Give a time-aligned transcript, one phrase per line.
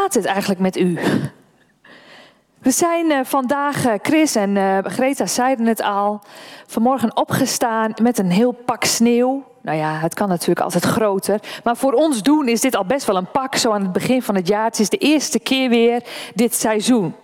[0.00, 0.98] gaat het eigenlijk met u?
[2.58, 6.20] We zijn uh, vandaag, uh, Chris en uh, Greta zeiden het al,
[6.66, 9.44] vanmorgen opgestaan met een heel pak sneeuw.
[9.62, 11.40] Nou ja, het kan natuurlijk altijd groter.
[11.64, 14.22] Maar voor ons doen is dit al best wel een pak, zo aan het begin
[14.22, 14.64] van het jaar.
[14.64, 16.02] Het is de eerste keer weer
[16.34, 17.14] dit seizoen.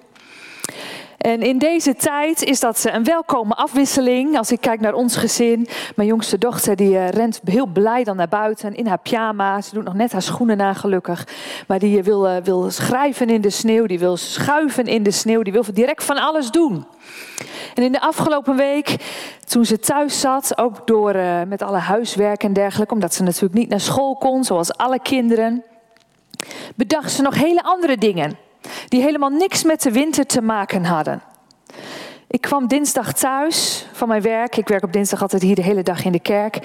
[1.26, 4.38] En in deze tijd is dat een welkome afwisseling.
[4.38, 8.16] Als ik kijk naar ons gezin, mijn jongste dochter die uh, rent heel blij dan
[8.16, 9.60] naar buiten in haar pyjama.
[9.60, 11.28] Ze doet nog net haar schoenen na gelukkig.
[11.66, 15.42] Maar die wil, uh, wil schrijven in de sneeuw, die wil schuiven in de sneeuw,
[15.42, 16.86] die wil direct van alles doen.
[17.74, 18.96] En in de afgelopen week,
[19.44, 21.16] toen ze thuis zat, ook door
[21.48, 25.64] met alle huiswerk en dergelijke, omdat ze natuurlijk niet naar school kon, zoals alle kinderen,
[26.74, 28.44] bedacht ze nog hele andere dingen
[28.88, 31.22] die helemaal niks met de winter te maken hadden.
[32.28, 34.56] Ik kwam dinsdag thuis van mijn werk.
[34.56, 36.58] Ik werk op dinsdag altijd hier de hele dag in de kerk.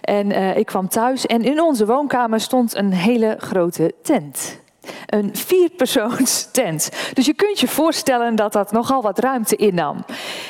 [0.00, 4.64] En uh, ik kwam thuis en in onze woonkamer stond een hele grote tent.
[5.06, 6.90] Een vierpersoons tent.
[7.12, 10.04] Dus je kunt je voorstellen dat dat nogal wat ruimte innam.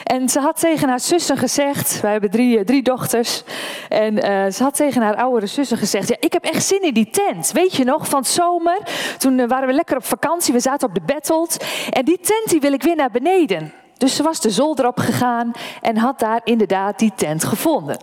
[0.05, 3.43] En ze had tegen haar zussen gezegd, wij hebben drie, drie dochters.
[3.89, 6.95] En uh, ze had tegen haar oudere zussen gezegd, ja, ik heb echt zin in
[6.95, 7.53] die tent.
[7.53, 8.79] Weet je nog, van zomer,
[9.19, 11.65] toen uh, waren we lekker op vakantie, we zaten op de Bettelt.
[11.91, 13.73] En die tent die wil ik weer naar beneden.
[13.97, 17.99] Dus ze was de zolder op gegaan en had daar inderdaad die tent gevonden.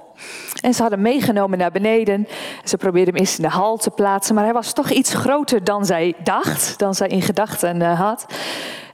[0.61, 2.27] En ze hadden hem meegenomen naar beneden.
[2.63, 5.63] Ze probeerde hem eerst in de hal te plaatsen, maar hij was toch iets groter
[5.63, 8.25] dan zij dacht, dan zij in gedachten uh, had.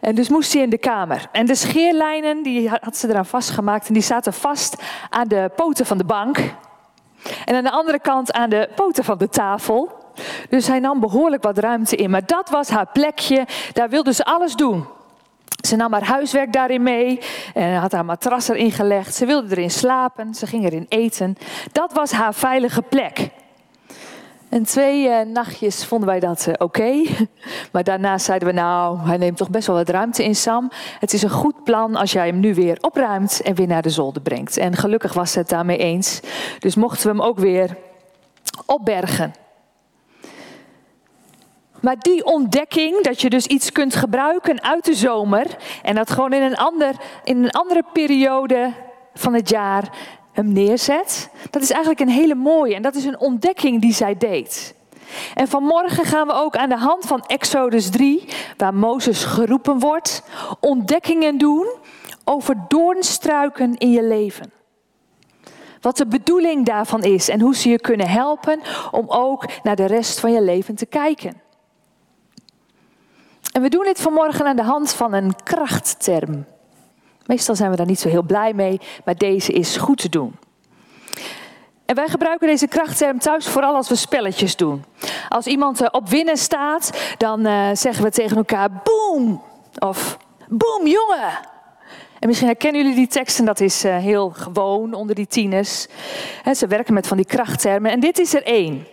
[0.02, 1.28] En dus moest hij in de kamer.
[1.32, 5.86] En de scheerlijnen, die had ze eraan vastgemaakt en die zaten vast aan de poten
[5.86, 6.38] van de bank.
[7.46, 9.98] En aan de andere kant aan de poten van de tafel.
[10.50, 12.10] Dus hij nam behoorlijk wat ruimte in.
[12.10, 14.86] Maar dat was haar plekje, daar wilde ze alles doen.
[15.68, 17.20] Ze nam haar huiswerk daarin mee
[17.54, 19.16] en had haar matras erin gelegd.
[19.16, 21.36] Ze wilde erin slapen, ze ging erin eten.
[21.72, 23.30] Dat was haar veilige plek.
[24.50, 26.92] En twee uh, nachtjes vonden wij dat uh, oké.
[27.72, 30.72] Maar daarna zeiden we, nou, hij neemt toch best wel wat ruimte in, Sam.
[31.00, 33.90] Het is een goed plan als jij hem nu weer opruimt en weer naar de
[33.90, 34.58] zolder brengt.
[34.58, 36.20] En gelukkig was het daarmee eens.
[36.60, 37.78] Dus mochten we hem ook weer
[38.66, 39.34] opbergen.
[41.82, 46.34] Maar die ontdekking, dat je dus iets kunt gebruiken uit de zomer en dat gewoon
[46.34, 48.74] in een, ander, in een andere periode
[49.14, 49.90] van het jaar
[50.32, 54.18] hem neerzet, dat is eigenlijk een hele mooie en dat is een ontdekking die zij
[54.18, 54.76] deed.
[55.34, 58.26] En vanmorgen gaan we ook aan de hand van Exodus 3,
[58.58, 60.24] waar Mozes geroepen wordt,
[60.60, 61.68] ontdekkingen doen
[62.24, 64.52] over doornstruiken in je leven.
[65.82, 68.60] Wat de bedoeling daarvan is en hoe ze je kunnen helpen
[68.92, 71.42] om ook naar de rest van je leven te kijken.
[73.52, 76.46] En we doen dit vanmorgen aan de hand van een krachtterm.
[77.26, 80.36] Meestal zijn we daar niet zo heel blij mee, maar deze is goed te doen.
[81.86, 84.86] En wij gebruiken deze krachtterm thuis vooral als we spelletjes doen.
[85.30, 89.44] Als iemand eh, op winnen staat, dan uh, zeggen we tegen elkaar boom
[89.80, 90.18] of
[90.48, 91.40] boom jongen.
[92.20, 95.88] En misschien herkennen jullie die teksten, dat is uh, heel gewoon onder die tieners.
[96.54, 98.88] Ze werken met van die krachttermen en dit is er één.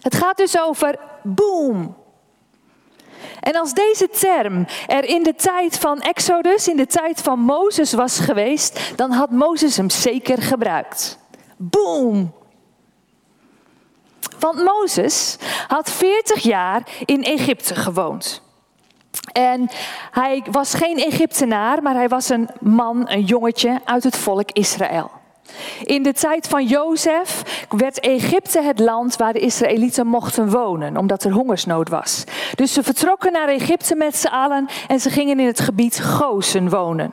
[0.00, 1.96] Het gaat dus over boom.
[3.40, 7.92] En als deze term er in de tijd van Exodus, in de tijd van Mozes
[7.92, 11.18] was geweest, dan had Mozes hem zeker gebruikt.
[11.56, 12.34] Boom!
[14.38, 15.36] Want Mozes
[15.68, 18.42] had 40 jaar in Egypte gewoond.
[19.32, 19.70] En
[20.10, 25.10] hij was geen Egyptenaar, maar hij was een man, een jongetje uit het volk Israël.
[25.84, 31.24] In de tijd van Jozef werd Egypte het land waar de Israëlieten mochten wonen, omdat
[31.24, 32.24] er hongersnood was.
[32.54, 36.68] Dus ze vertrokken naar Egypte met z'n allen en ze gingen in het gebied Gozen
[36.68, 37.12] wonen.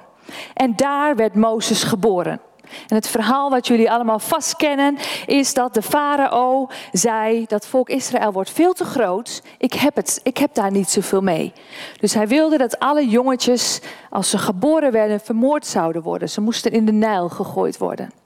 [0.54, 2.40] En daar werd Mozes geboren.
[2.88, 7.90] En het verhaal wat jullie allemaal vast kennen is dat de farao zei dat volk
[7.90, 9.42] Israël wordt veel te groot.
[9.58, 11.54] Ik heb, het, ik heb daar niet zoveel mee.
[12.00, 16.30] Dus hij wilde dat alle jongetjes, als ze geboren werden, vermoord zouden worden.
[16.30, 18.23] Ze moesten in de Nijl gegooid worden.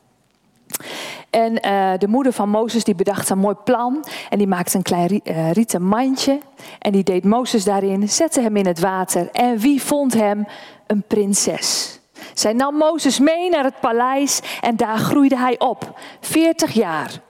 [1.29, 4.05] En uh, de moeder van Mozes die bedacht een mooi plan.
[4.29, 6.39] En die maakte een klein uh, rieten mandje.
[6.79, 9.29] En die deed Mozes daarin, zette hem in het water.
[9.31, 10.47] En wie vond hem?
[10.87, 11.99] Een prinses.
[12.33, 15.99] Zij nam Mozes mee naar het paleis en daar groeide hij op.
[16.19, 17.21] 40 jaar.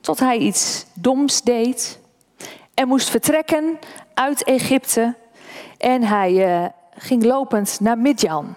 [0.00, 1.98] Tot hij iets doms deed.
[2.74, 3.78] En moest vertrekken
[4.14, 5.14] uit Egypte.
[5.78, 8.54] En hij uh, ging lopend naar Midjan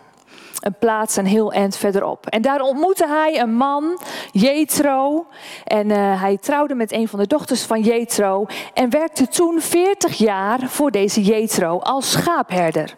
[0.66, 2.28] een plaats een heel eind verderop.
[2.28, 4.00] En daar ontmoette hij een man,
[4.32, 5.26] Jethro.
[5.64, 8.46] En uh, hij trouwde met een van de dochters van Jethro.
[8.74, 12.96] En werkte toen 40 jaar voor deze Jethro als schaapherder.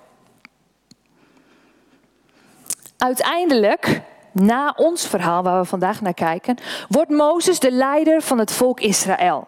[2.97, 6.57] Uiteindelijk, na ons verhaal waar we vandaag naar kijken,
[6.89, 9.47] wordt Mozes de leider van het volk Israël.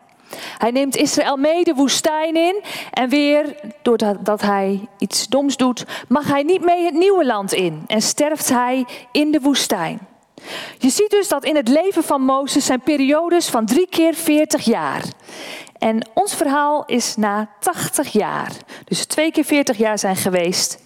[0.57, 2.61] Hij neemt Israël mee de woestijn in
[2.91, 7.83] en weer, doordat hij iets doms doet, mag hij niet mee het nieuwe land in
[7.87, 9.99] en sterft hij in de woestijn.
[10.77, 14.65] Je ziet dus dat in het leven van Mozes zijn periodes van drie keer 40
[14.65, 15.03] jaar.
[15.77, 18.51] En ons verhaal is na 80 jaar.
[18.85, 20.79] Dus twee keer 40 jaar zijn geweest.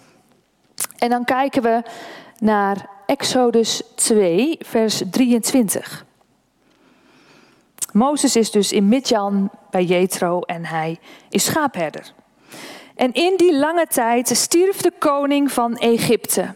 [0.98, 1.82] En dan kijken we
[2.38, 6.04] naar Exodus 2, vers 23.
[7.94, 10.98] Mozes is dus in Midjan bij Jethro en hij
[11.28, 12.12] is schaapherder.
[12.94, 16.54] En in die lange tijd stierf de koning van Egypte.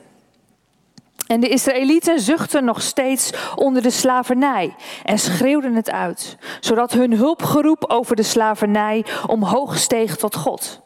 [1.26, 4.74] En de Israëlieten zuchtten nog steeds onder de slavernij
[5.04, 10.80] en schreeuwden het uit, zodat hun hulpgeroep over de slavernij omhoog steeg tot God.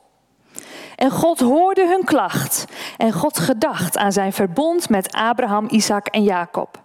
[0.96, 2.64] En God hoorde hun klacht
[2.96, 6.80] en God gedacht aan zijn verbond met Abraham, Isaac en Jacob.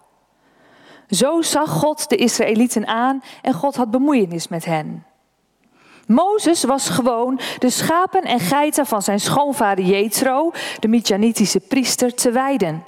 [1.08, 5.06] Zo zag God de Israëlieten aan en God had bemoeienis met hen.
[6.06, 10.50] Mozes was gewoon de schapen en geiten van zijn schoonvader Jethro,
[10.80, 12.84] de Midjanitische priester, te wijden.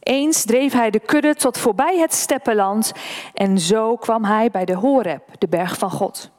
[0.00, 2.92] Eens dreef hij de kudde tot voorbij het steppenland
[3.34, 6.30] en zo kwam hij bij de Horeb, de berg van God.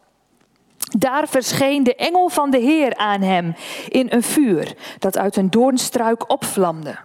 [0.78, 3.56] Daar verscheen de engel van de Heer aan hem
[3.90, 6.98] in een vuur dat uit een doornstruik opvlamde.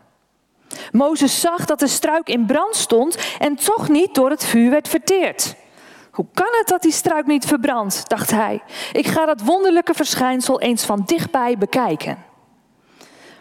[0.93, 4.89] Mozes zag dat de struik in brand stond en toch niet door het vuur werd
[4.89, 5.55] verteerd.
[6.11, 8.63] Hoe kan het dat die struik niet verbrandt, dacht hij.
[8.93, 12.25] Ik ga dat wonderlijke verschijnsel eens van dichtbij bekijken.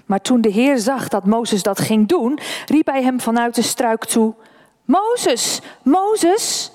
[0.06, 3.62] Maar toen de Heer zag dat Mozes dat ging doen, riep hij hem vanuit de
[3.62, 4.34] struik toe:
[4.86, 6.72] Mozes, Mozes.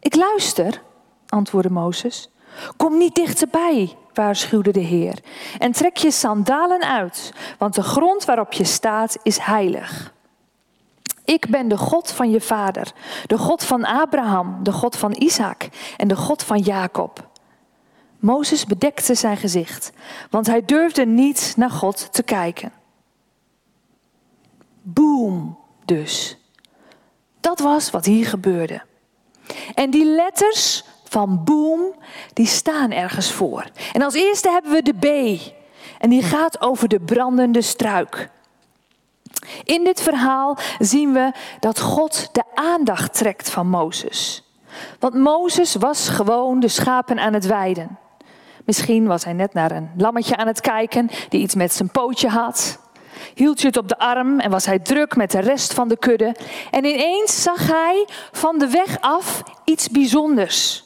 [0.00, 0.82] Ik luister,
[1.28, 2.30] antwoordde Mozes.
[2.76, 5.18] Kom niet dichterbij, waarschuwde de Heer.
[5.58, 10.14] En trek je sandalen uit, want de grond waarop je staat is heilig.
[11.24, 12.92] Ik ben de God van je vader,
[13.26, 17.28] de God van Abraham, de God van Isaac en de God van Jacob.
[18.18, 19.92] Mozes bedekte zijn gezicht,
[20.30, 22.72] want hij durfde niet naar God te kijken.
[24.82, 26.38] Boom, dus.
[27.40, 28.82] Dat was wat hier gebeurde.
[29.74, 31.80] En die letters van boom,
[32.32, 33.64] die staan ergens voor.
[33.92, 35.40] En als eerste hebben we de B.
[35.98, 38.30] En die gaat over de brandende struik.
[39.64, 44.44] In dit verhaal zien we dat God de aandacht trekt van Mozes.
[44.98, 47.98] Want Mozes was gewoon de schapen aan het weiden.
[48.64, 52.28] Misschien was hij net naar een lammetje aan het kijken die iets met zijn pootje
[52.28, 52.78] had.
[53.34, 55.96] Hield je het op de arm en was hij druk met de rest van de
[55.96, 56.34] kudde.
[56.70, 60.85] En ineens zag hij van de weg af iets bijzonders.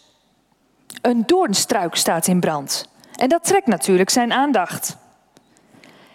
[1.00, 2.88] Een doornstruik staat in brand.
[3.14, 4.97] En dat trekt natuurlijk zijn aandacht.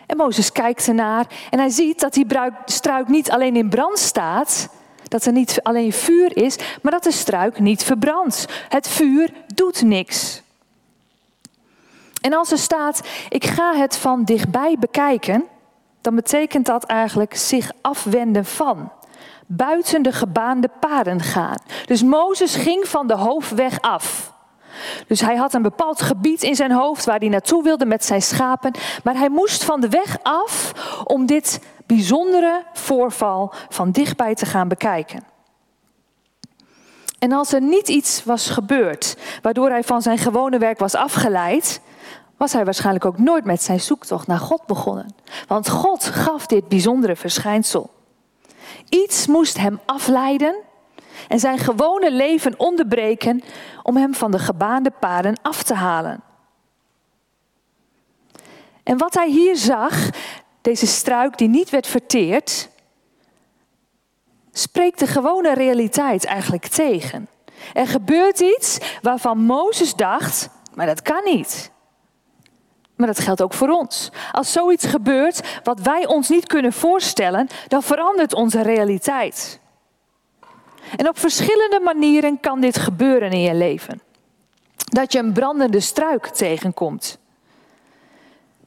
[0.05, 2.25] En Mozes kijkt ernaar en hij ziet dat die
[2.65, 4.69] struik niet alleen in brand staat,
[5.07, 8.45] dat er niet alleen vuur is, maar dat de struik niet verbrandt.
[8.69, 10.41] Het vuur doet niks.
[12.21, 15.43] En als er staat, ik ga het van dichtbij bekijken,
[16.01, 18.91] dan betekent dat eigenlijk zich afwenden van.
[19.45, 21.57] Buiten de gebaande paden gaan.
[21.85, 24.33] Dus Mozes ging van de hoofdweg af.
[25.07, 28.21] Dus hij had een bepaald gebied in zijn hoofd waar hij naartoe wilde met zijn
[28.21, 28.71] schapen.
[29.03, 30.71] Maar hij moest van de weg af
[31.03, 35.23] om dit bijzondere voorval van dichtbij te gaan bekijken.
[37.19, 41.81] En als er niet iets was gebeurd waardoor hij van zijn gewone werk was afgeleid,
[42.37, 45.15] was hij waarschijnlijk ook nooit met zijn zoektocht naar God begonnen.
[45.47, 47.89] Want God gaf dit bijzondere verschijnsel.
[48.89, 50.55] Iets moest hem afleiden
[51.27, 53.43] en zijn gewone leven onderbreken
[53.83, 56.23] om hem van de gebaande paden af te halen.
[58.83, 60.09] En wat hij hier zag,
[60.61, 62.69] deze struik die niet werd verteerd,
[64.51, 67.27] spreekt de gewone realiteit eigenlijk tegen.
[67.73, 71.71] Er gebeurt iets waarvan Mozes dacht, maar dat kan niet.
[72.95, 74.11] Maar dat geldt ook voor ons.
[74.31, 79.59] Als zoiets gebeurt wat wij ons niet kunnen voorstellen, dan verandert onze realiteit.
[80.95, 84.01] En op verschillende manieren kan dit gebeuren in je leven.
[84.75, 87.17] Dat je een brandende struik tegenkomt.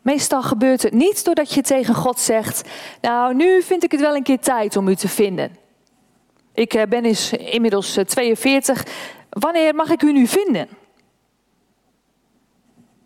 [0.03, 2.69] Meestal gebeurt het niet doordat je tegen God zegt:
[3.01, 5.57] Nou, nu vind ik het wel een keer tijd om u te vinden.
[6.55, 7.05] Ik eh, ben
[7.53, 8.85] inmiddels 42.
[8.85, 8.93] Eh,
[9.31, 10.69] Wanneer mag ik u nu vinden?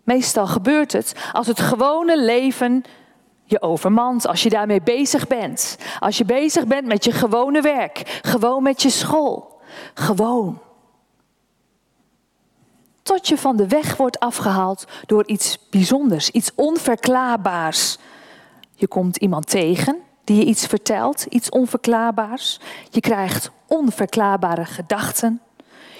[0.05, 2.85] Meestal gebeurt het als het gewone leven
[3.52, 5.76] je overmand, als je daarmee bezig bent.
[5.99, 9.61] Als je bezig bent met je gewone werk, gewoon met je school.
[9.94, 10.61] Gewoon.
[13.02, 17.99] Tot je van de weg wordt afgehaald door iets bijzonders, iets onverklaarbaars.
[18.75, 22.61] Je komt iemand tegen die je iets vertelt, iets onverklaarbaars.
[22.90, 25.40] Je krijgt onverklaarbare gedachten.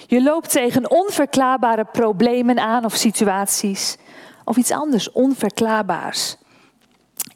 [0.07, 3.97] Je loopt tegen onverklaarbare problemen aan of situaties.
[4.45, 6.37] Of iets anders onverklaarbaars.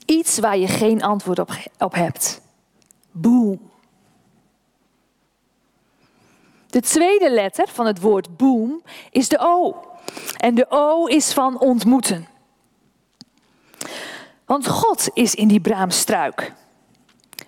[0.08, 2.42] Iets waar je geen antwoord op, op hebt.
[3.12, 3.60] Boom.
[6.68, 9.76] De tweede letter van het woord boom is de O.
[10.38, 12.28] En de O is van ontmoeten.
[14.46, 16.54] Want God is in die braamstruik.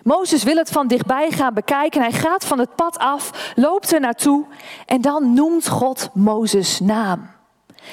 [0.03, 2.01] Mozes wil het van dichtbij gaan bekijken.
[2.01, 4.45] Hij gaat van het pad af, loopt er naartoe
[4.85, 7.29] en dan noemt God Mozes naam.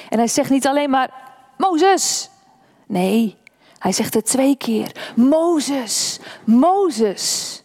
[0.09, 1.11] En hij zegt niet alleen maar
[1.57, 2.29] Mozes.
[2.87, 3.37] Nee,
[3.79, 5.11] hij zegt het twee keer.
[5.15, 7.61] Mozes, Mozes.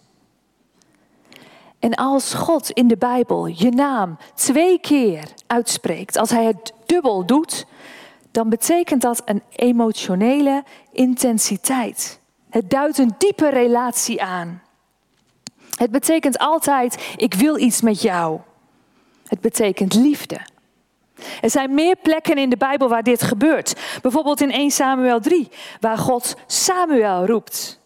[1.78, 7.26] En als God in de Bijbel je naam twee keer uitspreekt, als hij het dubbel
[7.26, 7.66] doet,
[8.30, 12.20] dan betekent dat een emotionele intensiteit.
[12.50, 14.62] Het duidt een diepe relatie aan.
[15.74, 18.40] Het betekent altijd, ik wil iets met jou.
[19.26, 20.40] Het betekent liefde.
[21.40, 23.74] Er zijn meer plekken in de Bijbel waar dit gebeurt.
[24.02, 25.48] Bijvoorbeeld in 1 Samuel 3,
[25.80, 27.80] waar God Samuel roept.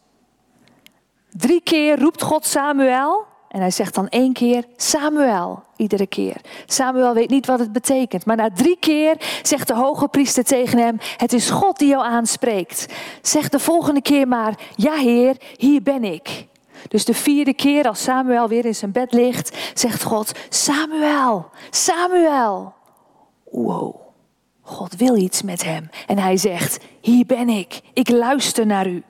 [1.31, 6.37] Drie keer roept God Samuel en hij zegt dan één keer Samuel, iedere keer.
[6.66, 10.78] Samuel weet niet wat het betekent, maar na drie keer zegt de hoge priester tegen
[10.78, 12.87] hem: Het is God die jou aanspreekt.
[13.23, 16.47] Zeg de volgende keer maar: Ja, Heer, hier ben ik.
[16.88, 22.75] Dus de vierde keer als Samuel weer in zijn bed ligt, zegt God: Samuel, Samuel.
[23.50, 23.97] Wow,
[24.61, 25.88] God wil iets met hem.
[26.07, 29.03] En hij zegt: Hier ben ik, ik luister naar u.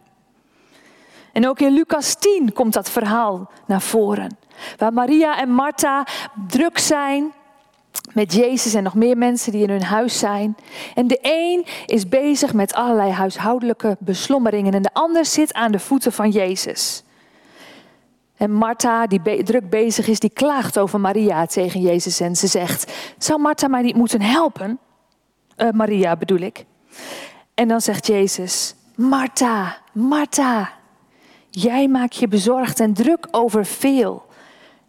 [1.33, 4.39] En ook in Lucas 10 komt dat verhaal naar voren.
[4.77, 6.07] Waar Maria en Martha
[6.47, 7.33] druk zijn
[8.13, 10.57] met Jezus en nog meer mensen die in hun huis zijn.
[10.95, 15.79] En de een is bezig met allerlei huishoudelijke beslommeringen en de ander zit aan de
[15.79, 17.03] voeten van Jezus.
[18.37, 22.93] En Martha, die druk bezig is, die klaagt over Maria tegen Jezus en ze zegt:
[23.19, 24.79] Zou Martha mij niet moeten helpen?
[25.57, 26.65] Uh, Maria bedoel ik.
[27.55, 30.77] En dan zegt Jezus: Martha, Martha,
[31.59, 34.27] Jij maakt je bezorgd en druk over veel.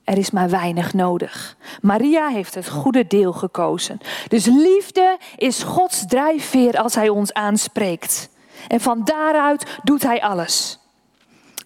[0.03, 1.57] Er is maar weinig nodig.
[1.81, 3.99] Maria heeft het goede deel gekozen.
[4.27, 8.29] Dus liefde is Gods drijfveer als Hij ons aanspreekt.
[8.67, 10.79] En van daaruit doet Hij alles.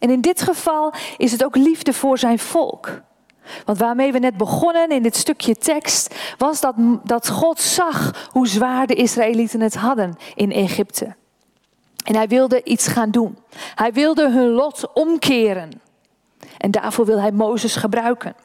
[0.02, 3.02] En in dit geval is het ook liefde voor zijn volk.
[3.66, 8.48] Want waarmee we net begonnen in dit stukje tekst, was dat, dat God zag hoe
[8.48, 11.16] zwaar de Israëlieten het hadden in Egypte.
[12.04, 13.38] En hij wilde iets gaan doen.
[13.76, 15.82] Hij wilde hun lot omkeren.
[16.58, 18.36] En daarvoor wil hij Mozes gebruiken.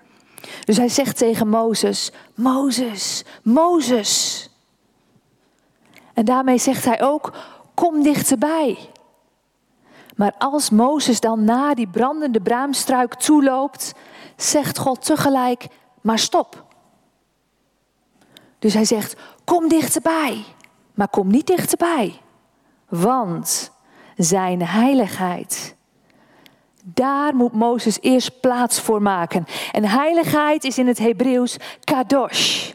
[0.64, 4.48] Dus hij zegt tegen Mozes: Mozes, Mozes.
[6.14, 7.32] En daarmee zegt hij ook:
[7.74, 8.78] Kom dichterbij.
[10.16, 13.92] Maar als Mozes dan naar die brandende braamstruik toeloopt,
[14.36, 15.66] zegt God tegelijk:
[16.00, 16.64] Maar stop.
[18.58, 20.44] Dus hij zegt: Kom dichterbij,
[20.94, 22.20] maar kom niet dichterbij.
[22.88, 23.72] Want
[24.16, 25.76] zijn heiligheid,
[26.84, 29.44] daar moet Mozes eerst plaats voor maken.
[29.72, 32.72] En heiligheid is in het Hebreeuws kadosh.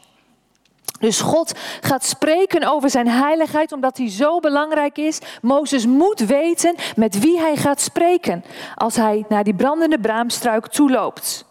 [1.01, 5.19] Dus God gaat spreken over zijn heiligheid omdat hij zo belangrijk is.
[5.41, 8.43] Mozes moet weten met wie hij gaat spreken
[8.75, 11.45] als hij naar die brandende braamstruik toeloopt.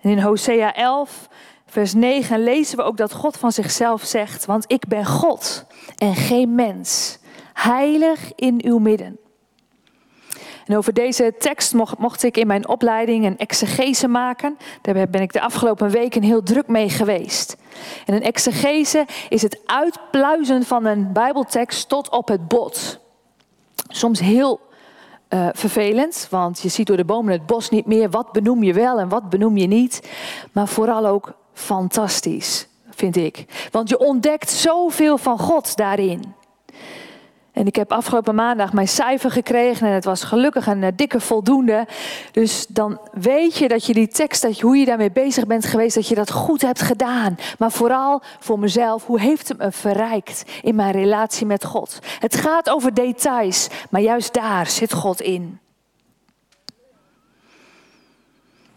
[0.00, 1.28] In Hosea 11,
[1.66, 5.64] vers 9 lezen we ook dat God van zichzelf zegt, want ik ben God
[5.96, 7.18] en geen mens,
[7.52, 9.18] heilig in uw midden.
[10.66, 14.58] En over deze tekst mocht, mocht, ik in mijn opleiding een exegese maken.
[14.82, 17.56] Daar ben ik de afgelopen weken heel druk mee geweest.
[18.06, 22.98] En een exegese is het uitpluizen van een Bijbeltekst tot op het bot.
[23.88, 24.60] Soms heel
[25.28, 28.10] uh, vervelend, want je ziet door de bomen het bos niet meer.
[28.10, 30.10] Wat benoem je wel en wat benoem je niet.
[30.52, 33.68] Maar vooral ook fantastisch vind ik.
[33.70, 36.34] Want je ontdekt zoveel van God daarin.
[37.52, 41.20] En ik heb afgelopen maandag mijn cijfer gekregen en het was gelukkig een eh, dikke
[41.20, 41.86] voldoende.
[42.32, 45.64] Dus dan weet je dat je die tekst, dat je, hoe je daarmee bezig bent
[45.64, 47.36] geweest, dat je dat goed hebt gedaan.
[47.58, 51.98] Maar vooral voor mezelf, hoe heeft het me verrijkt in mijn relatie met God?
[52.18, 55.58] Het gaat over details, maar juist daar zit God in.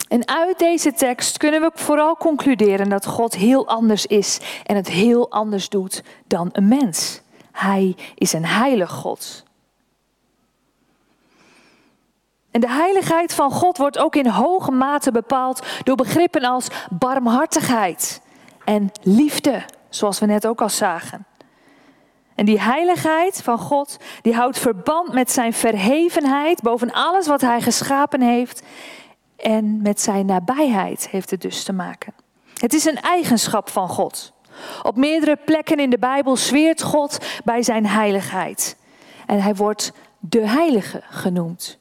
[0.07, 4.89] En uit deze tekst kunnen we vooral concluderen dat God heel anders is en het
[4.89, 7.22] heel anders doet dan een mens.
[7.53, 9.43] Hij is een heilig God.
[12.51, 18.21] En de heiligheid van God wordt ook in hoge mate bepaald door begrippen als barmhartigheid
[18.65, 21.25] en liefde, zoals we net ook al zagen.
[22.35, 27.61] En die heiligheid van God, die houdt verband met zijn verhevenheid boven alles wat hij
[27.61, 28.63] geschapen heeft
[29.35, 32.13] en met zijn nabijheid heeft het dus te maken.
[32.53, 34.32] Het is een eigenschap van God.
[34.83, 38.77] Op meerdere plekken in de Bijbel zweert God bij zijn heiligheid.
[39.25, 41.77] En hij wordt de heilige genoemd.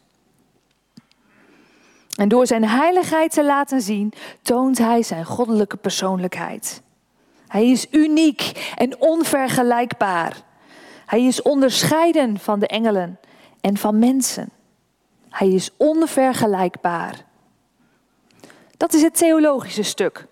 [2.16, 4.12] En door zijn heiligheid te laten zien,
[4.42, 6.82] toont hij zijn goddelijke persoonlijkheid.
[7.48, 10.36] Hij is uniek en onvergelijkbaar.
[11.06, 13.18] Hij is onderscheiden van de engelen
[13.60, 14.50] en van mensen.
[15.28, 17.24] Hij is onvergelijkbaar.
[18.76, 20.26] Dat is het theologische stuk.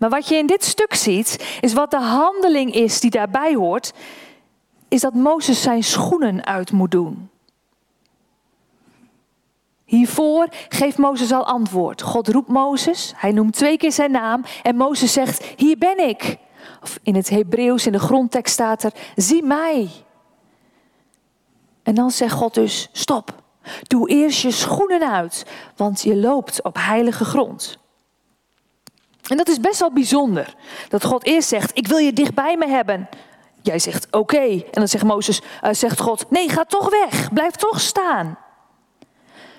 [0.00, 3.92] Maar wat je in dit stuk ziet, is wat de handeling is die daarbij hoort,
[4.88, 7.30] is dat Mozes zijn schoenen uit moet doen.
[9.84, 12.02] Hiervoor geeft Mozes al antwoord.
[12.02, 16.36] God roept Mozes, hij noemt twee keer zijn naam en Mozes zegt, hier ben ik.
[16.82, 19.90] Of in het Hebreeuws, in de grondtekst staat er, zie mij.
[21.82, 23.42] En dan zegt God dus, stop,
[23.82, 27.79] doe eerst je schoenen uit, want je loopt op heilige grond.
[29.30, 30.54] En dat is best wel bijzonder,
[30.88, 33.08] dat God eerst zegt, ik wil je dichtbij me hebben.
[33.62, 34.40] Jij zegt oké.
[34.40, 38.38] En dan zegt Mozes, uh, zegt God, nee, ga toch weg, blijf toch staan.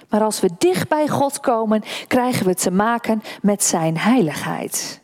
[0.09, 5.01] Maar als we dicht bij God komen, krijgen we te maken met Zijn heiligheid.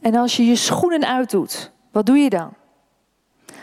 [0.00, 2.52] En als je je schoenen uitdoet, wat doe je dan?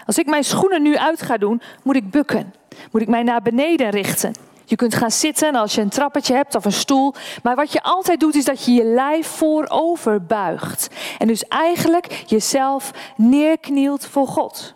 [0.06, 2.54] Als ik mijn schoenen nu uit ga doen, moet ik bukken.
[2.92, 4.34] Moet ik mij naar beneden richten.
[4.66, 7.14] Je kunt gaan zitten als je een trappetje hebt of een stoel.
[7.44, 10.88] Maar wat je altijd doet, is dat je je lijf voorover buigt.
[11.18, 14.76] En dus eigenlijk jezelf neerknielt voor God.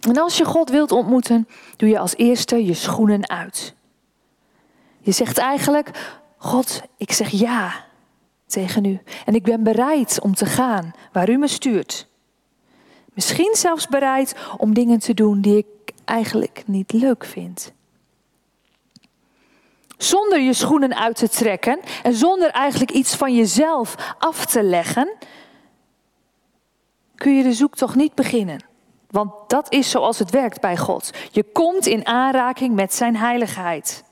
[0.00, 3.74] En als je God wilt ontmoeten, doe je als eerste je schoenen uit.
[5.00, 5.90] Je zegt eigenlijk:
[6.36, 7.84] God, ik zeg ja
[8.46, 9.00] tegen u.
[9.24, 12.08] En ik ben bereid om te gaan waar u me stuurt.
[13.14, 15.66] Misschien zelfs bereid om dingen te doen die ik
[16.10, 17.72] eigenlijk niet leuk vind.
[19.96, 25.16] Zonder je schoenen uit te trekken en zonder eigenlijk iets van jezelf af te leggen,
[27.14, 28.64] kun je de zoektocht niet beginnen.
[29.10, 31.10] Want dat is zoals het werkt bij God.
[31.30, 34.04] Je komt in aanraking met zijn heiligheid.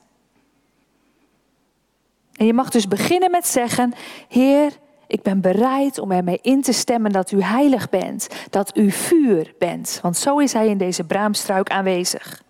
[2.32, 3.94] En je mag dus beginnen met zeggen:
[4.28, 4.72] Heer,
[5.08, 9.54] ik ben bereid om ermee in te stemmen dat u heilig bent, dat u vuur
[9.58, 9.98] bent.
[10.02, 12.42] Want zo is hij in deze braamstruik aanwezig.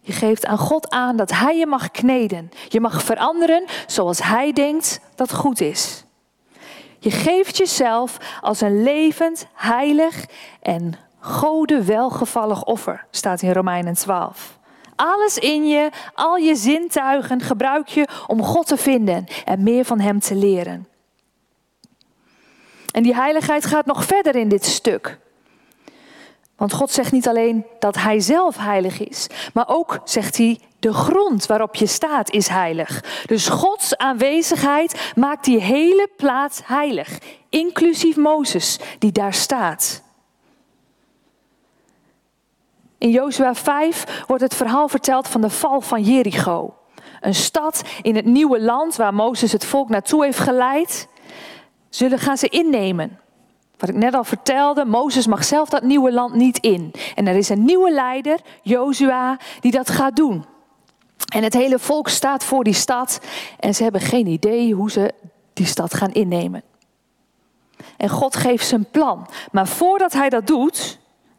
[0.00, 2.50] Je geeft aan God aan dat hij je mag kneden.
[2.68, 6.04] Je mag veranderen zoals hij denkt dat goed is.
[6.98, 10.26] Je geeft jezelf als een levend, heilig
[10.62, 14.58] en Gode welgevallig offer, staat in Romeinen 12.
[14.96, 20.00] Alles in je, al je zintuigen gebruik je om God te vinden en meer van
[20.00, 20.89] Hem te leren.
[22.92, 25.18] En die heiligheid gaat nog verder in dit stuk.
[26.56, 30.92] Want God zegt niet alleen dat Hij zelf heilig is, maar ook zegt Hij, de
[30.92, 33.04] grond waarop je staat is heilig.
[33.26, 40.02] Dus Gods aanwezigheid maakt die hele plaats heilig, inclusief Mozes die daar staat.
[42.98, 46.74] In Jozua 5 wordt het verhaal verteld van de val van Jericho.
[47.20, 51.08] Een stad in het nieuwe land waar Mozes het volk naartoe heeft geleid.
[51.90, 53.18] Zullen gaan ze innemen.
[53.78, 56.92] Wat ik net al vertelde, Mozes mag zelf dat nieuwe land niet in.
[57.14, 60.44] En er is een nieuwe leider, Jozua, die dat gaat doen.
[61.32, 63.20] En het hele volk staat voor die stad
[63.58, 65.14] en ze hebben geen idee hoe ze
[65.52, 66.62] die stad gaan innemen.
[67.96, 69.28] En God geeft zijn plan.
[69.52, 70.98] Maar voordat hij dat doet,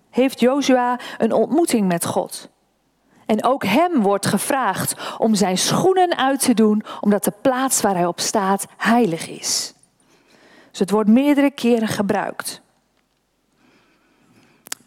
[0.09, 2.49] heeft Jozua een ontmoeting met God.
[3.25, 7.95] En ook hem wordt gevraagd om zijn schoenen uit te doen, omdat de plaats waar
[7.95, 9.73] hij op staat heilig is.
[10.71, 12.61] Dus het wordt meerdere keren gebruikt.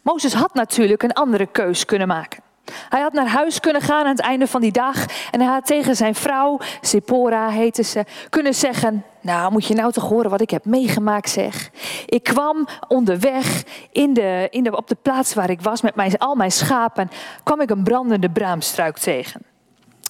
[0.01, 2.43] Mozes had natuurlijk een andere keus kunnen maken.
[2.89, 5.65] Hij had naar huis kunnen gaan aan het einde van die dag en hij had
[5.65, 10.41] tegen zijn vrouw, Sephora heette ze, kunnen zeggen: Nou, moet je nou toch horen wat
[10.41, 11.69] ik heb meegemaakt, zeg.
[12.05, 16.17] Ik kwam onderweg in de, in de, op de plaats waar ik was met mijn,
[16.17, 17.09] al mijn schapen,
[17.43, 19.41] kwam ik een brandende braamstruik tegen.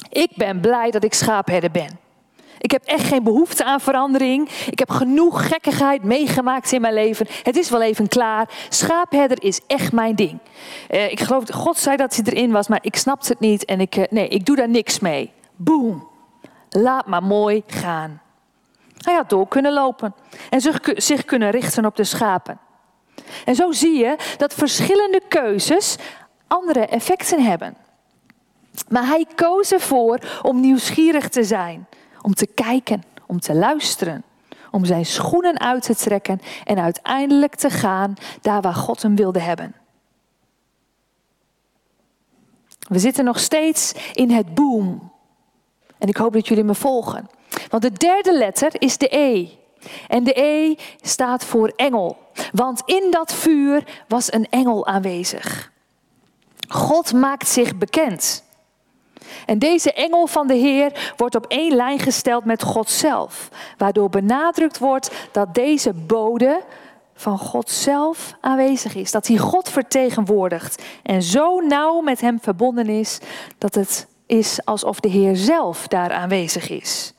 [0.10, 2.05] Ik ben blij dat ik schaapherder ben.
[2.58, 4.50] Ik heb echt geen behoefte aan verandering.
[4.50, 7.28] Ik heb genoeg gekkigheid meegemaakt in mijn leven.
[7.44, 8.50] Het is wel even klaar.
[8.70, 10.40] Schaapherder is echt mijn ding.
[10.92, 13.66] Uh, ik geloof, God zei dat hij erin was, maar ik snapte het niet.
[13.66, 15.32] En ik, uh, nee, ik doe daar niks mee.
[15.56, 16.08] Boom.
[16.70, 18.22] Laat maar mooi gaan.
[18.98, 20.16] Hij had door kunnen lopen
[20.50, 22.60] en zich, zich kunnen richten op de schapen.
[23.46, 25.96] En zo zie je dat verschillende keuzes
[26.48, 27.78] andere effecten hebben.
[28.90, 31.88] Maar hij koos ervoor om nieuwsgierig te zijn
[32.26, 34.24] om te kijken, om te luisteren,
[34.72, 39.40] om zijn schoenen uit te trekken en uiteindelijk te gaan daar waar God hem wilde
[39.40, 39.76] hebben.
[42.80, 45.12] We zitten nog steeds in het boom.
[45.98, 47.30] En ik hoop dat jullie me volgen.
[47.70, 49.48] Want de derde letter is de E.
[50.08, 52.18] En de E staat voor engel.
[52.52, 55.72] Want in dat vuur was een engel aanwezig.
[56.68, 58.45] God maakt zich bekend.
[59.46, 64.10] En deze engel van de Heer wordt op één lijn gesteld met God zelf, waardoor
[64.10, 66.62] benadrukt wordt dat deze bode
[67.14, 72.88] van God zelf aanwezig is, dat hij God vertegenwoordigt en zo nauw met hem verbonden
[72.88, 73.20] is
[73.58, 77.14] dat het is alsof de Heer zelf daar aanwezig is.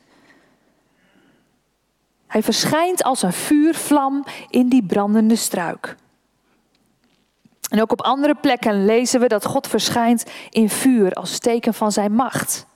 [2.26, 5.96] Hij verschijnt als een vuurvlam in die brandende struik.
[7.68, 11.92] En ook op andere plekken lezen we dat God verschijnt in vuur als teken van
[11.92, 12.66] zijn macht.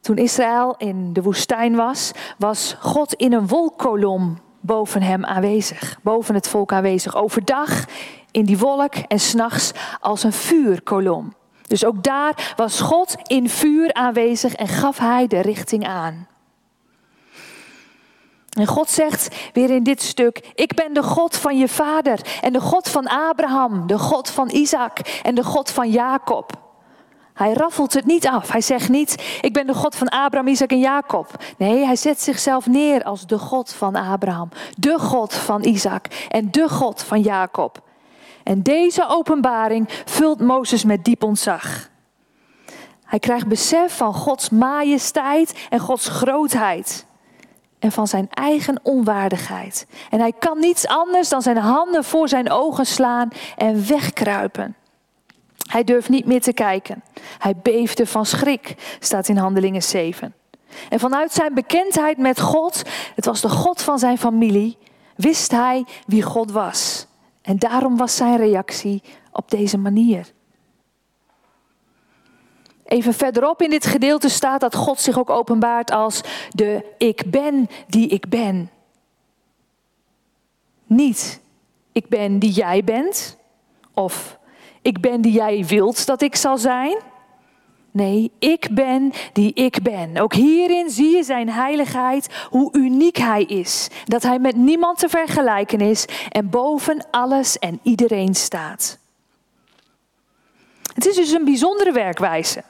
[0.00, 6.34] Toen Israël in de woestijn was, was God in een wolkkolom boven hem aanwezig, boven
[6.34, 7.16] het volk aanwezig.
[7.16, 7.84] Overdag
[8.30, 11.34] in die wolk en s'nachts als een vuurkolom.
[11.66, 16.26] Dus ook daar was God in vuur aanwezig en gaf hij de richting aan.
[18.54, 22.52] En God zegt weer in dit stuk: Ik ben de God van je vader en
[22.52, 26.52] de God van Abraham, de God van Isaac en de God van Jacob.
[27.34, 28.50] Hij raffelt het niet af.
[28.50, 31.44] Hij zegt niet: Ik ben de God van Abraham, Isaac en Jacob.
[31.58, 36.50] Nee, hij zet zichzelf neer als de God van Abraham, de God van Isaac en
[36.50, 37.82] de God van Jacob.
[38.42, 41.88] En deze openbaring vult Mozes met diep ontzag.
[43.04, 47.06] Hij krijgt besef van Gods majesteit en Gods grootheid
[47.84, 49.86] en van zijn eigen onwaardigheid.
[50.10, 54.76] En hij kan niets anders dan zijn handen voor zijn ogen slaan en wegkruipen.
[55.70, 57.02] Hij durft niet meer te kijken.
[57.38, 60.34] Hij beefde van schrik, staat in Handelingen 7.
[60.88, 62.82] En vanuit zijn bekendheid met God,
[63.14, 64.78] het was de God van zijn familie,
[65.16, 67.06] wist hij wie God was.
[67.42, 70.32] En daarom was zijn reactie op deze manier.
[72.94, 77.68] Even verderop in dit gedeelte staat dat God zich ook openbaart als de ik ben
[77.86, 78.70] die ik ben.
[80.86, 81.40] Niet
[81.92, 83.36] ik ben die jij bent
[83.94, 84.38] of
[84.82, 86.96] ik ben die jij wilt dat ik zal zijn.
[87.90, 90.16] Nee, ik ben die ik ben.
[90.16, 93.88] Ook hierin zie je zijn heiligheid, hoe uniek hij is.
[94.04, 98.98] Dat hij met niemand te vergelijken is en boven alles en iedereen staat.
[100.94, 102.64] Het is dus een bijzondere werkwijze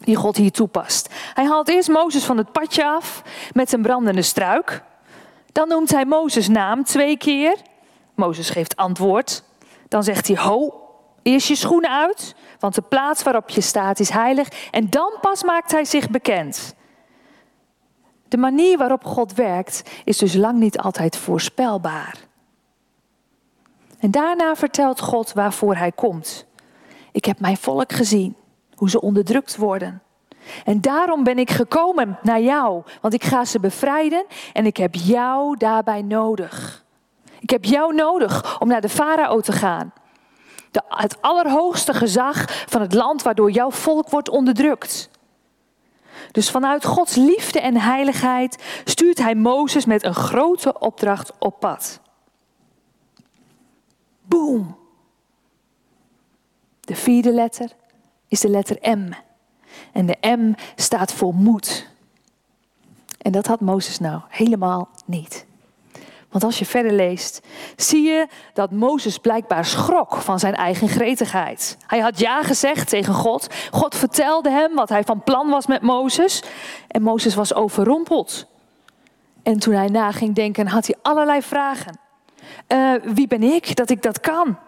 [0.00, 1.08] die God hier toepast.
[1.34, 4.82] Hij haalt eerst Mozes van het padje af met een brandende struik.
[5.52, 7.56] Dan noemt hij Mozes naam twee keer.
[8.14, 9.42] Mozes geeft antwoord.
[9.88, 10.74] Dan zegt hij: Ho,
[11.22, 14.48] eerst je schoenen uit, want de plaats waarop je staat is heilig.
[14.70, 16.74] En dan pas maakt hij zich bekend.
[18.28, 22.16] De manier waarop God werkt is dus lang niet altijd voorspelbaar.
[23.98, 26.46] En daarna vertelt God waarvoor hij komt.
[27.12, 28.36] Ik heb mijn volk gezien
[28.80, 30.02] hoe ze onderdrukt worden.
[30.64, 34.94] En daarom ben ik gekomen naar jou, want ik ga ze bevrijden en ik heb
[34.94, 36.84] jou daarbij nodig.
[37.40, 39.92] Ik heb jou nodig om naar de farao te gaan.
[40.70, 45.10] De, het allerhoogste gezag van het land waardoor jouw volk wordt onderdrukt.
[46.32, 52.00] Dus vanuit Gods liefde en heiligheid stuurt hij Mozes met een grote opdracht op pad.
[54.22, 54.76] Boom.
[56.80, 57.78] De vierde letter
[58.30, 59.12] is de letter M.
[59.92, 61.88] En de M staat voor moed.
[63.18, 65.46] En dat had Mozes nou helemaal niet.
[66.30, 67.40] Want als je verder leest,
[67.76, 71.76] zie je dat Mozes blijkbaar schrok van zijn eigen gretigheid.
[71.86, 73.46] Hij had ja gezegd tegen God.
[73.70, 76.42] God vertelde hem wat hij van plan was met Mozes.
[76.88, 78.46] En Mozes was overrompeld.
[79.42, 81.98] En toen hij na ging denken, had hij allerlei vragen.
[82.68, 84.58] Uh, wie ben ik dat ik dat kan?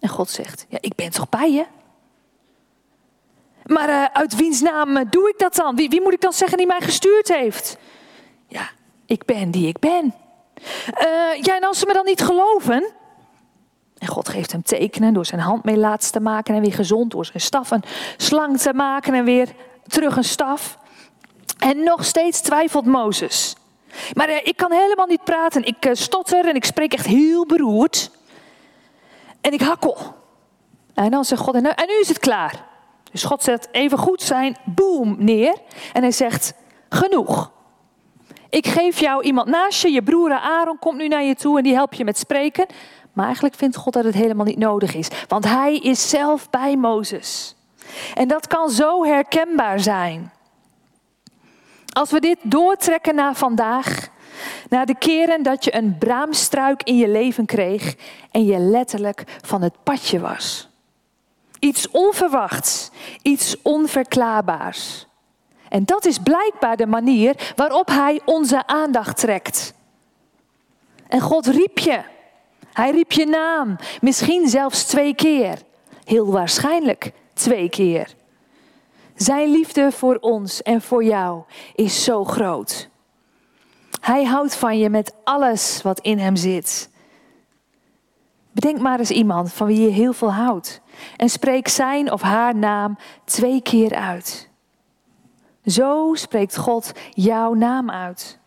[0.00, 1.66] En God zegt, ja, ik ben toch bij je?
[3.66, 5.76] Maar uh, uit wiens naam eh, doe ik dat dan?
[5.76, 7.78] Wie, wie, moet ik dan zeggen die mij gestuurd heeft?
[8.48, 8.68] Ja,
[9.06, 10.14] ik ben die ik ben.
[10.98, 12.92] Uh, ja, en als ze me dan niet geloven.
[13.98, 17.10] En God geeft hem tekenen door zijn hand mee laatst te maken en weer gezond.
[17.10, 17.82] Door zijn staf een
[18.16, 19.48] slang te maken en weer
[19.86, 20.78] terug een staf.
[21.58, 23.56] En nog steeds twijfelt Mozes.
[24.12, 25.64] Maar ik kan helemaal niet praten.
[25.64, 28.10] Ik stotter en ik spreek echt heel beroerd.
[29.40, 29.96] En ik hakkel.
[30.94, 32.75] En dan zegt God, en nu is het klaar.
[33.12, 35.54] Dus God zet even goed zijn boom neer
[35.92, 36.54] en hij zegt:
[36.88, 37.54] Genoeg.
[38.50, 41.62] Ik geef jou iemand naast je, je broer Aaron komt nu naar je toe en
[41.62, 42.66] die helpt je met spreken.
[43.12, 46.76] Maar eigenlijk vindt God dat het helemaal niet nodig is, want hij is zelf bij
[46.76, 47.56] Mozes.
[48.14, 50.32] En dat kan zo herkenbaar zijn.
[51.92, 54.08] Als we dit doortrekken naar vandaag,
[54.68, 57.94] naar de keren dat je een braamstruik in je leven kreeg
[58.30, 60.68] en je letterlijk van het padje was.
[61.66, 62.90] Iets onverwachts,
[63.22, 65.06] iets onverklaarbaars.
[65.68, 69.74] En dat is blijkbaar de manier waarop Hij onze aandacht trekt.
[71.08, 72.00] En God riep je.
[72.72, 75.58] Hij riep je naam, misschien zelfs twee keer.
[76.04, 78.14] Heel waarschijnlijk twee keer.
[79.14, 81.42] Zijn liefde voor ons en voor jou
[81.74, 82.88] is zo groot.
[84.00, 86.90] Hij houdt van je met alles wat in hem zit.
[88.56, 90.80] Bedenk maar eens iemand van wie je heel veel houdt
[91.16, 94.48] en spreek zijn of haar naam twee keer uit.
[95.64, 98.38] Zo spreekt God jouw naam uit.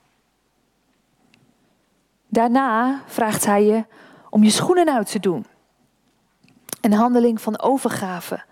[2.28, 3.86] Daarna vraagt hij je
[4.30, 5.46] om je schoenen uit te doen.
[6.82, 8.44] Een handeling van overgave,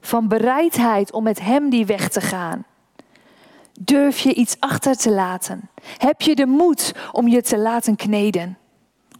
[0.00, 2.64] van bereidheid om met Hem die weg te gaan.
[3.80, 5.70] Durf je iets achter te laten?
[5.96, 8.56] Heb je de moed om je te laten kneden?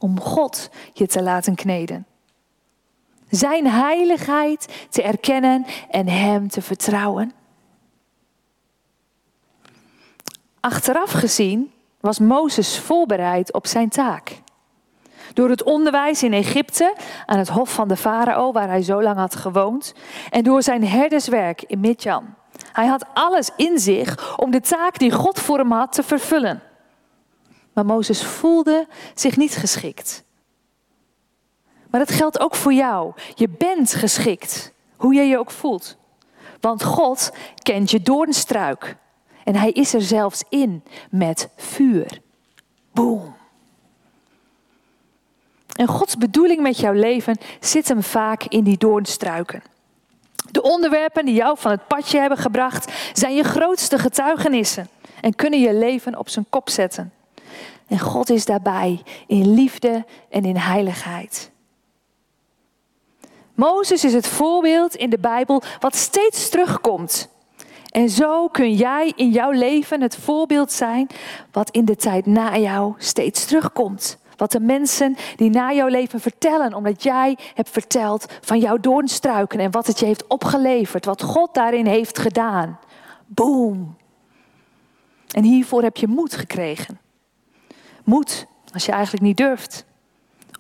[0.03, 2.07] Om God je te laten kneden.
[3.31, 7.33] Zijn heiligheid te erkennen en Hem te vertrouwen.
[10.61, 14.41] Achteraf gezien was Mozes voorbereid op zijn taak.
[15.35, 19.19] Door het onderwijs in Egypte aan het hof van de farao, waar hij zo lang
[19.19, 19.95] had gewoond,
[20.31, 22.35] en door zijn herderswerk in Midjan.
[22.73, 26.63] Hij had alles in zich om de taak die God voor hem had te vervullen.
[27.73, 30.25] Maar Mozes voelde zich niet geschikt.
[31.91, 33.13] Maar dat geldt ook voor jou.
[33.35, 35.97] Je bent geschikt, hoe je je ook voelt.
[36.61, 37.33] Want God
[37.63, 38.97] kent je doornstruik.
[39.45, 42.21] En hij is er zelfs in met vuur.
[42.93, 43.35] Boom.
[45.73, 49.63] En Gods bedoeling met jouw leven zit hem vaak in die doornstruiken.
[50.51, 54.89] De onderwerpen die jou van het padje hebben gebracht zijn je grootste getuigenissen
[55.21, 57.13] en kunnen je leven op zijn kop zetten.
[57.93, 61.51] En God is daarbij in liefde en in heiligheid.
[63.55, 67.29] Mozes is het voorbeeld in de Bijbel wat steeds terugkomt.
[67.91, 71.07] En zo kun jij in jouw leven het voorbeeld zijn
[71.51, 74.19] wat in de tijd na jou steeds terugkomt.
[74.37, 79.59] Wat de mensen die na jouw leven vertellen, omdat jij hebt verteld van jouw doornstruiken
[79.59, 82.79] en wat het je heeft opgeleverd, wat God daarin heeft gedaan.
[83.27, 83.97] Boom.
[85.31, 87.02] En hiervoor heb je moed gekregen.
[88.05, 89.85] Moed als je eigenlijk niet durft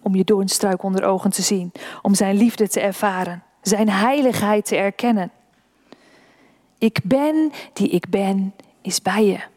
[0.02, 4.76] om je doornstruik onder ogen te zien, om zijn liefde te ervaren, zijn heiligheid te
[4.76, 5.30] erkennen.
[6.78, 9.51] Ik ben die ik ben, is bij je.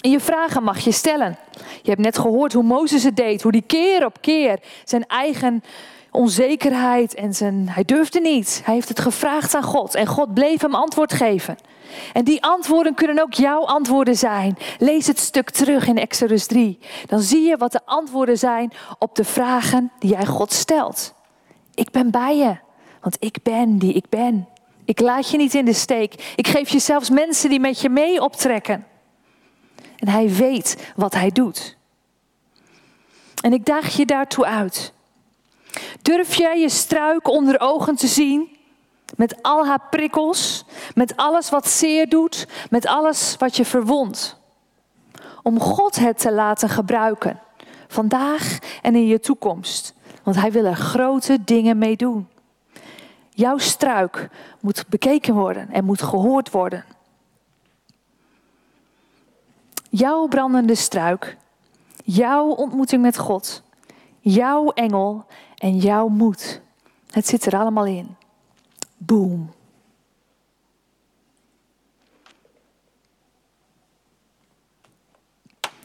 [0.00, 1.36] En je vragen mag je stellen.
[1.82, 5.62] Je hebt net gehoord hoe Mozes het deed, hoe die keer op keer zijn eigen
[6.10, 8.60] onzekerheid en zijn, hij durfde niet.
[8.64, 11.56] Hij heeft het gevraagd aan God en God bleef hem antwoord geven.
[12.12, 14.58] En die antwoorden kunnen ook jouw antwoorden zijn.
[14.78, 16.78] Lees het stuk terug in Exodus 3.
[17.06, 21.14] Dan zie je wat de antwoorden zijn op de vragen die jij God stelt.
[21.74, 22.56] Ik ben bij je,
[23.00, 24.48] want ik ben die ik ben.
[24.84, 26.32] Ik laat je niet in de steek.
[26.36, 28.86] Ik geef je zelfs mensen die met je mee optrekken.
[30.00, 31.76] En hij weet wat hij doet.
[33.42, 34.92] En ik daag je daartoe uit.
[36.02, 38.58] Durf jij je struik onder ogen te zien?
[39.16, 44.38] Met al haar prikkels, met alles wat zeer doet, met alles wat je verwondt.
[45.42, 47.40] Om God het te laten gebruiken,
[47.88, 49.94] vandaag en in je toekomst.
[50.22, 52.28] Want Hij wil er grote dingen mee doen.
[53.30, 54.28] Jouw struik
[54.60, 56.84] moet bekeken worden en moet gehoord worden.
[59.92, 61.36] Jouw brandende struik,
[62.04, 63.62] jouw ontmoeting met God,
[64.20, 65.24] jouw engel
[65.56, 66.60] en jouw moed.
[67.10, 68.16] Het zit er allemaal in.
[68.96, 69.50] Boom.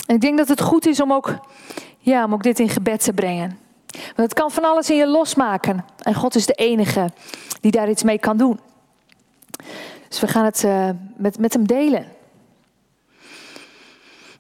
[0.06, 1.38] Ik denk dat het goed is om ook,
[1.98, 3.60] ja, om ook dit in gebed te brengen.
[3.92, 5.86] Want het kan van alles in je losmaken.
[5.98, 7.12] En God is de enige
[7.62, 8.60] die daar iets mee kan doen.
[10.08, 12.06] Dus we gaan het uh, met, met hem delen.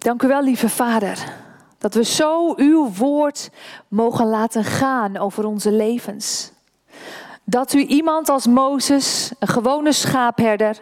[0.05, 1.33] Dank u wel, lieve Vader,
[1.77, 3.49] dat we zo uw woord
[3.87, 6.51] mogen laten gaan over onze levens.
[7.43, 10.81] Dat u iemand als Mozes, een gewone schaapherder,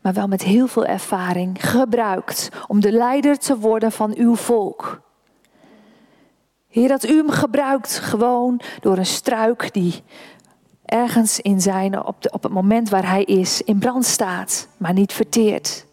[0.00, 5.00] maar wel met heel veel ervaring, gebruikt om de leider te worden van uw volk.
[6.68, 10.02] Heer, dat u hem gebruikt gewoon door een struik die
[10.84, 14.92] ergens in zijn, op, de, op het moment waar hij is, in brand staat, maar
[14.92, 15.90] niet verteert.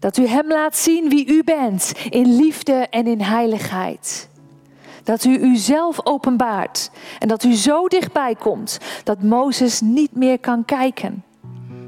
[0.00, 4.28] Dat u hem laat zien wie u bent, in liefde en in heiligheid.
[5.02, 10.64] Dat u uzelf openbaart en dat u zo dichtbij komt dat Mozes niet meer kan
[10.64, 11.24] kijken.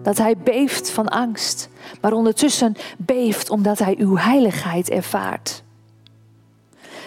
[0.03, 1.69] Dat hij beeft van angst,
[2.01, 5.63] maar ondertussen beeft omdat hij uw heiligheid ervaart.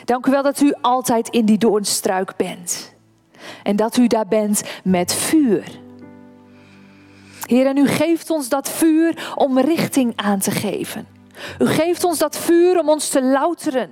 [0.06, 2.94] Dank u wel dat u altijd in die doornstruik bent.
[3.64, 5.84] En dat u daar bent met vuur.
[7.46, 11.08] Heer, en u geeft ons dat vuur om richting aan te geven.
[11.60, 13.90] U geeft ons dat vuur om ons te louteren.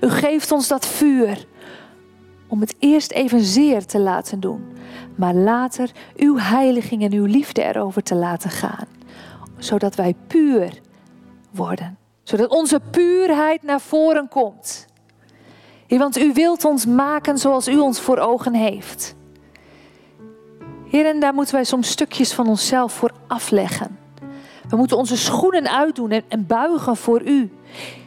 [0.00, 1.46] U geeft ons dat vuur
[2.48, 4.64] om het eerst evenzeer te laten doen,
[5.14, 8.86] maar later uw heiliging en uw liefde erover te laten gaan,
[9.58, 10.80] zodat wij puur
[11.50, 14.86] worden, zodat onze puurheid naar voren komt.
[15.88, 19.16] Want u wilt ons maken zoals u ons voor ogen heeft.
[20.90, 23.98] Heer, en daar moeten wij soms stukjes van onszelf voor afleggen.
[24.68, 27.50] We moeten onze schoenen uitdoen en, en buigen voor u.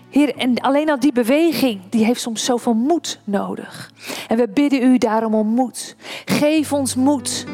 [0.09, 3.91] Heer, en alleen al die beweging, die heeft soms zoveel moed nodig.
[4.27, 5.95] En we bidden u daarom om moed.
[6.25, 7.45] Geef ons moed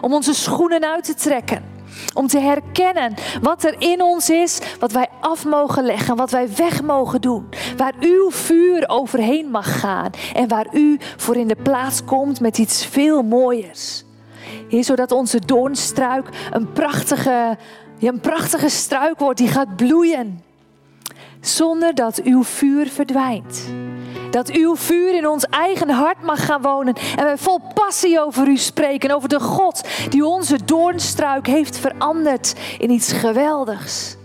[0.00, 1.76] om onze schoenen uit te trekken.
[2.14, 6.48] Om te herkennen wat er in ons is, wat wij af mogen leggen, wat wij
[6.56, 7.48] weg mogen doen.
[7.76, 12.58] Waar uw vuur overheen mag gaan en waar u voor in de plaats komt met
[12.58, 14.04] iets veel mooiers.
[14.68, 17.56] Heer, zodat onze doornstruik een prachtige,
[17.98, 20.42] een prachtige struik wordt die gaat bloeien
[21.40, 23.64] zonder dat uw vuur verdwijnt.
[24.30, 26.94] Dat uw vuur in ons eigen hart mag gaan wonen.
[26.94, 29.10] En wij vol passie over u spreken.
[29.10, 34.16] Over de God die onze doornstruik heeft veranderd in iets geweldigs.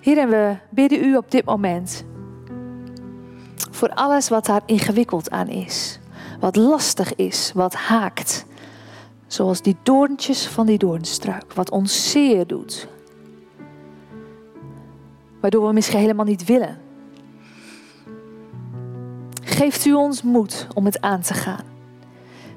[0.00, 2.04] Heer, en we bidden u op dit moment.
[3.70, 5.98] Voor alles wat daar ingewikkeld aan is.
[6.44, 8.44] Wat lastig is, wat haakt.
[9.26, 11.52] Zoals die doorntjes van die doornstruik.
[11.52, 12.88] Wat ons zeer doet
[15.44, 16.78] waardoor we misschien helemaal niet willen.
[19.42, 21.64] Geeft u ons moed om het aan te gaan.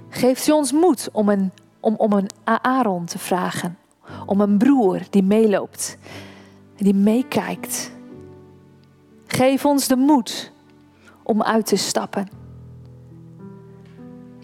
[0.09, 3.77] Geeft u ons moed om een, om, om een Aaron te vragen.
[4.25, 5.97] Om een broer die meeloopt
[6.75, 7.91] en die meekijkt.
[9.25, 10.51] Geef ons de moed
[11.23, 12.46] om uit te stappen.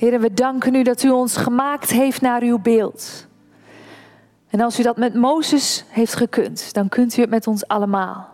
[0.03, 3.27] Heren, we danken u dat u ons gemaakt heeft naar uw beeld.
[4.49, 8.29] En als u dat met Mozes heeft gekund, dan kunt u het met ons allemaal.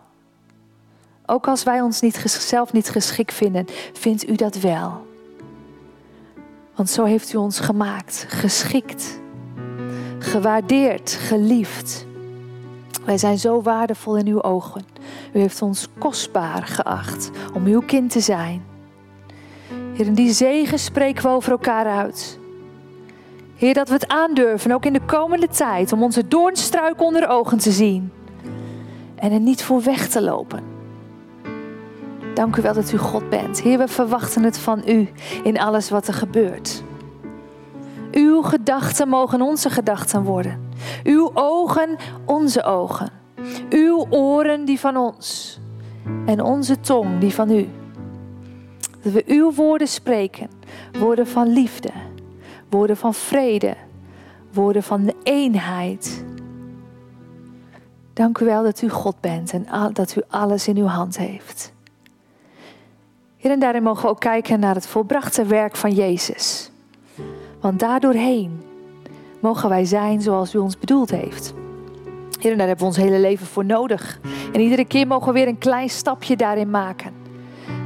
[1.26, 5.06] Ook als wij ons niet, zelf niet geschikt vinden, vindt u dat wel.
[6.74, 9.20] Want zo heeft u ons gemaakt, geschikt,
[10.18, 12.06] gewaardeerd, geliefd.
[13.04, 14.84] Wij zijn zo waardevol in uw ogen.
[15.32, 18.69] U heeft ons kostbaar geacht om uw kind te zijn.
[19.92, 22.38] Heer, die zegen spreken we over elkaar uit.
[23.56, 27.58] Heer, dat we het aandurven, ook in de komende tijd, om onze doornstruik onder ogen
[27.58, 28.12] te zien.
[29.14, 30.62] En er niet voor weg te lopen.
[32.34, 33.60] Dank u wel dat u God bent.
[33.60, 35.08] Heer, we verwachten het van u
[35.42, 36.82] in alles wat er gebeurt.
[38.12, 40.68] Uw gedachten mogen onze gedachten worden.
[41.04, 43.10] Uw ogen onze ogen.
[43.70, 45.58] Uw oren die van ons.
[46.26, 47.68] En onze tong die van u.
[49.02, 50.50] Dat we uw woorden spreken.
[50.98, 51.90] Woorden van liefde.
[52.68, 53.74] Woorden van vrede.
[54.52, 56.24] Woorden van de eenheid.
[58.12, 61.72] Dank u wel dat u God bent en dat u alles in uw hand heeft.
[63.36, 66.70] Heer, en daarin mogen we ook kijken naar het volbrachte werk van Jezus.
[67.60, 68.62] Want daardoorheen
[69.40, 71.52] mogen wij zijn zoals u ons bedoeld heeft.
[72.40, 74.20] Heer, en daar hebben we ons hele leven voor nodig.
[74.52, 77.19] En iedere keer mogen we weer een klein stapje daarin maken.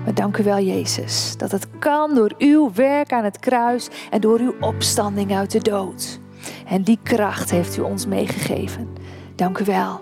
[0.05, 4.21] Maar dank u wel, Jezus, dat het kan door uw werk aan het kruis en
[4.21, 6.21] door uw opstanding uit de dood.
[6.67, 8.89] En die kracht heeft u ons meegegeven.
[9.35, 10.01] Dank u wel.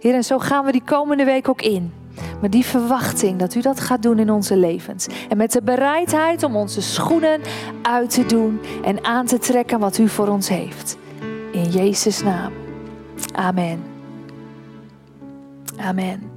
[0.00, 1.92] Heer, en zo gaan we die komende week ook in.
[2.40, 5.06] Maar die verwachting dat u dat gaat doen in onze levens.
[5.28, 7.40] En met de bereidheid om onze schoenen
[7.82, 10.96] uit te doen en aan te trekken wat u voor ons heeft.
[11.52, 12.52] In Jezus' naam.
[13.34, 13.82] Amen.
[15.76, 16.31] Amen.